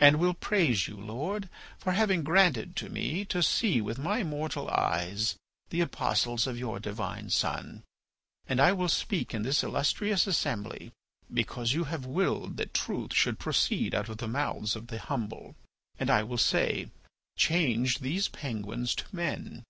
And 0.00 0.18
will 0.18 0.32
praise 0.32 0.88
you, 0.88 0.96
Lord, 0.96 1.50
for 1.76 1.92
having 1.92 2.22
granted 2.24 2.74
to 2.76 2.88
me 2.88 3.26
to 3.26 3.42
see 3.42 3.82
with 3.82 3.98
my 3.98 4.22
mortal 4.22 4.70
eyes 4.70 5.36
the 5.68 5.82
Apostles 5.82 6.46
of 6.46 6.58
your 6.58 6.80
divine 6.80 7.28
Son. 7.28 7.82
And 8.48 8.62
I 8.62 8.72
will 8.72 8.88
speak 8.88 9.34
in 9.34 9.42
this 9.42 9.62
illustrious 9.62 10.26
assembly 10.26 10.92
because 11.30 11.74
you 11.74 11.84
have 11.84 12.06
willed 12.06 12.56
that 12.56 12.72
truth 12.72 13.12
should 13.12 13.38
proceed 13.38 13.94
out 13.94 14.08
of 14.08 14.16
the 14.16 14.26
mouths 14.26 14.74
of 14.74 14.86
the 14.86 14.98
humble, 15.00 15.54
and 16.00 16.08
I 16.08 16.22
will 16.22 16.38
say: 16.38 16.88
'Change 17.36 17.98
these 17.98 18.26
penguins 18.28 18.94
to 18.94 19.04
men. 19.14 19.64